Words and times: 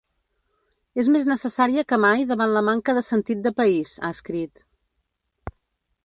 És 1.01 1.09
més 1.15 1.27
necessària 1.31 1.83
que 1.91 1.99
mai 2.05 2.25
davant 2.31 2.55
la 2.55 2.63
manca 2.69 2.95
de 2.99 3.03
sentit 3.09 3.43
de 3.47 3.51
país, 3.61 3.91
ha 4.01 4.11
escrit. 4.17 4.65